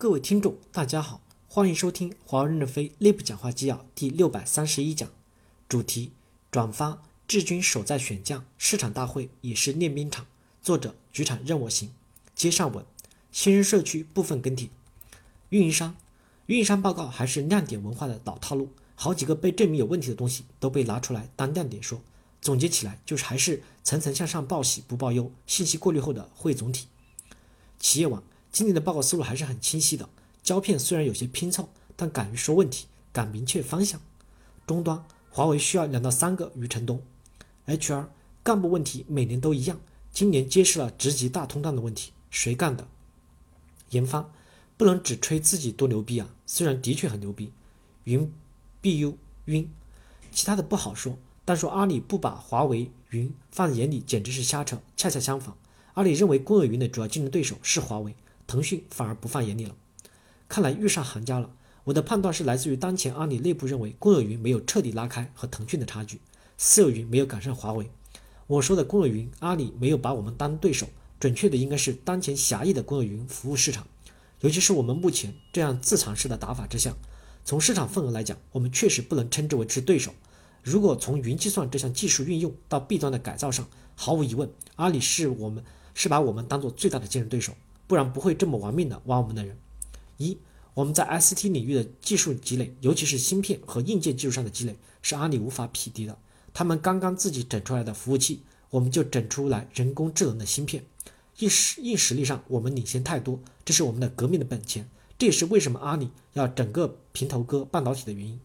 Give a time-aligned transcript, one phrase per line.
[0.00, 5.06] 各位听众，大家好，欢迎收听华为任正非内部讲话纪要第六百三十一讲，
[5.68, 6.12] 主题：
[6.50, 10.26] 转发治军守在选将，市场大会也是练兵场。
[10.62, 11.90] 作者：局长任我行。
[12.34, 12.82] 接上文，
[13.30, 14.70] 新生社区部分更替。
[15.50, 15.94] 运营商，
[16.46, 22.00] 运营商报告还是亮点文化的老套路，好几个被证明有问题的东西都被拿出来当亮点说。
[22.40, 26.86] 总结起来就是还是层层向上报喜不报忧，信息过滤后的汇总体。
[27.78, 28.22] 企业网。
[28.52, 30.08] 今年的报告思路还是很清晰的，
[30.42, 34.00] 胶片虽然有些拼凑，但敢于说问题，敢明确方向。
[34.66, 37.00] 终端，华为需要两到三个余承东。
[37.66, 38.06] HR
[38.42, 39.80] 干部问题每年都一样，
[40.12, 42.88] 今年揭示了职级大通道的问题，谁干的？
[43.90, 44.32] 研发
[44.76, 47.52] 不能只吹自己多牛逼啊，虽然的确很牛逼。
[48.04, 48.32] 云
[48.82, 49.14] BU
[49.44, 49.70] 晕，
[50.32, 54.80] 其他的不好说，但说阿里不把华为云放在眼里简直是瞎扯。
[54.96, 55.54] 恰恰相反，
[55.94, 58.16] 阿里认为公有云的主要竞争对手是华为。
[58.50, 59.76] 腾讯反而不放眼里了，
[60.48, 61.52] 看来遇上行家了。
[61.84, 66.20] 我的判断是来自于当前阿里内部认为公有云没有彻底拉开和腾讯的差距，
[66.58, 67.88] 私有云没有赶上华为。
[68.48, 70.88] 我说的公有云，阿里没有把我们当对手，
[71.20, 73.86] 准确的应该是当前狭义的公有云服务市场，
[74.40, 76.96] 尤其是我们目前这样自尝试的打法之下，
[77.44, 80.12] 从市场份额来讲，我们确实不能称之为是对手。
[80.64, 85.64] 如果从云计算这项技术运用到 B 端的改造上，毫无疑问，阿里是我们
[85.94, 87.54] 是把我们当做最大的竞争对手。
[87.90, 89.58] 不然不会这么玩命的挖我们的人。
[90.16, 90.38] 一，
[90.74, 96.16] 我们在 ICT 领域的技术积累，尤其是芯片和硬件技术上的积累，是阿里无法匹敌的。
[96.54, 100.84] 他们刚刚自己整出来的服务器，我们就整出来人工智能的芯片，
[101.40, 104.88] 硬实硬实力上我们领先太多，这是我们的革命的本钱。
[105.18, 108.38] 这也是为什么阿里要整个平头哥半导体的原因。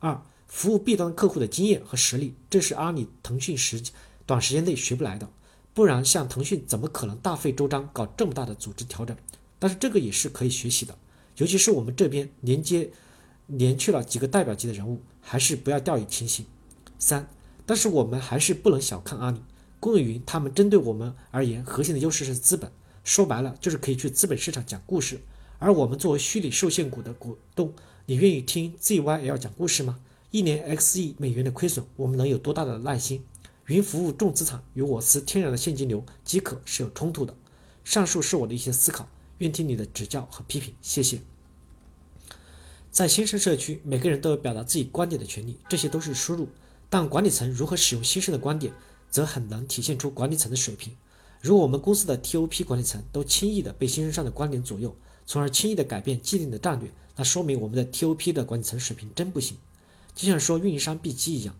[0.00, 3.80] 二，服务 B 端客户的经验和实力，这是阿里、腾讯时
[4.26, 5.30] 短时间内学不来的。
[5.74, 9.16] 不然，像腾讯怎么可能大费周章搞这么大的组织调整？
[9.58, 10.96] 但是这个也是可以学习的，
[11.38, 12.90] 尤其是我们这边连接
[13.48, 16.46] 连去了几个代表级的人物，还是不要掉以轻心。
[16.98, 17.28] 三，
[17.66, 19.40] 但是我们还是不能小看阿里、
[19.80, 22.70] 公有云，他们针对我们而言，核心的优势是资本，
[23.02, 25.18] 说白了就是可以去资本市场讲故事。
[25.58, 27.72] 而我们作为虚拟受限股的股东，
[28.06, 29.98] 你愿意听 ZYL 讲故事吗？
[30.30, 33.24] 一年 X 亿美元的亏损，我们能有多大的耐心？
[33.66, 37.34] 云服务重资产与我司天然的现金流即可是有冲突的。
[37.82, 39.08] 上述是我的一些思考，
[39.38, 41.20] 愿听你的指教和批评，谢谢。
[42.90, 46.48] 在新生社区，每个人都有表达自己观点的权利，这些都是输入。
[46.88, 48.72] 但管理层如何使用新生的观点，
[49.10, 50.94] 则很难体现出管理层的水平。
[51.40, 54.94] 如果我们公司的 TOP 管理层都轻易的被新生上的观点左右，
[55.26, 59.56] 从而轻易的改变既定的战略，那说明我们的 TOP 的管理层水平真不行。
[60.14, 61.56] 就像说运营商 B 机一样。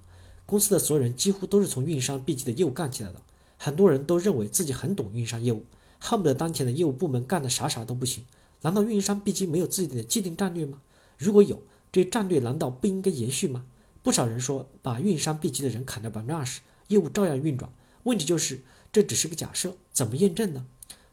[0.47, 3.21] 公司的所有人几乎都是从运营商 B 级的业务干起来的，
[3.57, 5.65] 很多人都认为自己很懂运营商业务，
[5.99, 8.25] 恨不得当前的业务部门干的啥啥都不行。
[8.61, 10.81] 难道运营商 B 级没有自己的既定战略吗？
[11.17, 13.65] 如果有，这战略难道不应该延续吗？
[14.03, 17.73] 不少人说把运营商 B 级的人砍掉百分之二十，业务照样运转。
[18.03, 18.61] 问题就是
[18.93, 20.67] 这只是个假设，怎么验证呢？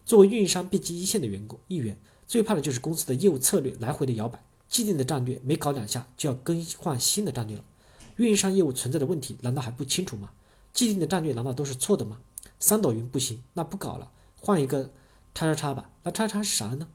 [0.05, 1.97] 作为运营商 B 级一线的员工一员，
[2.27, 7.63] 最怕的就是公司的业务策略来回的摇摆，既定的战略没搞两下就要更换新的战略了。
[8.21, 10.29] 运营商业务存在的问题难道还不清楚吗？
[10.73, 12.19] 既定的战略难道都是错的吗？
[12.59, 14.91] 三朵云不行，那不搞了，换一个
[15.33, 15.89] 叉叉叉吧。
[16.03, 16.87] 那叉叉是啥呢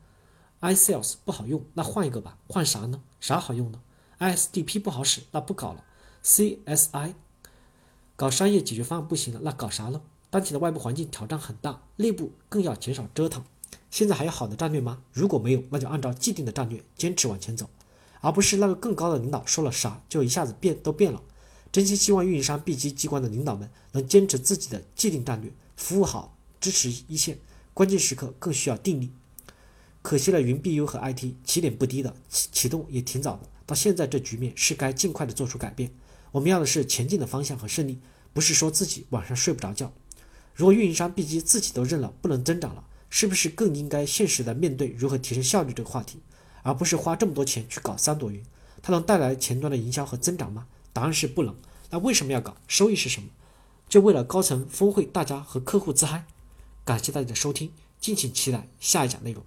[0.60, 2.38] ？iSales 不好用，那换一个吧。
[2.46, 3.02] 换啥呢？
[3.18, 3.80] 啥好用呢
[4.20, 5.82] ？ISDP 不好使，那不搞了。
[6.22, 7.14] CSI
[8.14, 10.00] 搞商业解决方案不行了，那搞啥呢？
[10.30, 13.42] 当前的外部环境挑战很大，内部更要减少折腾。
[13.90, 15.02] 现在还有好的战略吗？
[15.12, 17.68] 如果没有，那就按照既定的战略坚持往前走。
[18.20, 21.22] 而不是那个更高的领导说了啥就一下子变都变了。
[21.72, 27.38] 真心希望运营商 B 级机关的领导们能坚持自己的既定战略，服务好，支持一线，
[27.74, 29.10] 关键时刻更需要定力。
[30.00, 33.40] 可惜了，云 BU 和 IT 起点不低的，启启动也挺早的。
[33.66, 35.92] 到现在这局面是该尽快的做出改变。
[36.30, 37.98] 我们要的是前进的方向和胜利，
[38.32, 39.92] 不是说自己晚上睡不着觉。
[40.54, 46.20] 如果运营商 B 级自己都认了不能增长了，是不是更应该现实的面对如何提升效率这个话题？
[46.66, 48.44] 而不是花这么多钱去搞三朵云，
[48.82, 50.66] 它能带来前端的营销和增长吗？
[50.92, 51.54] 答案是不能。
[51.90, 52.56] 那为什么要搞？
[52.66, 53.28] 收益是什么？
[53.88, 56.26] 就为了高层峰会，大家和客户自嗨。
[56.84, 57.70] 感谢大家的收听，
[58.00, 59.44] 敬请期待下一讲内容。